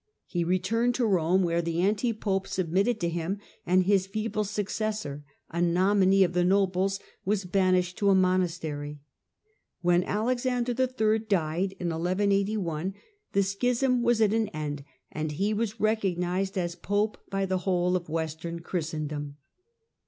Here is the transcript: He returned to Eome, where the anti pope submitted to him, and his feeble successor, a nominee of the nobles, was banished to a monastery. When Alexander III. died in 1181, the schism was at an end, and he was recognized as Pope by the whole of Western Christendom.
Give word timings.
He 0.25 0.43
returned 0.43 0.95
to 0.95 1.03
Eome, 1.07 1.43
where 1.43 1.61
the 1.61 1.79
anti 1.81 2.11
pope 2.11 2.47
submitted 2.47 2.99
to 3.01 3.07
him, 3.07 3.37
and 3.67 3.83
his 3.83 4.07
feeble 4.07 4.43
successor, 4.43 5.23
a 5.51 5.61
nominee 5.61 6.23
of 6.23 6.33
the 6.33 6.43
nobles, 6.43 6.99
was 7.23 7.45
banished 7.45 7.97
to 7.99 8.09
a 8.09 8.15
monastery. 8.15 8.99
When 9.81 10.03
Alexander 10.03 10.71
III. 10.71 11.19
died 11.19 11.73
in 11.79 11.89
1181, 11.89 12.95
the 13.33 13.43
schism 13.43 14.01
was 14.01 14.21
at 14.21 14.33
an 14.33 14.47
end, 14.47 14.83
and 15.11 15.33
he 15.33 15.53
was 15.53 15.79
recognized 15.79 16.57
as 16.57 16.73
Pope 16.73 17.19
by 17.29 17.45
the 17.45 17.59
whole 17.59 17.95
of 17.95 18.09
Western 18.09 18.61
Christendom. 18.61 19.37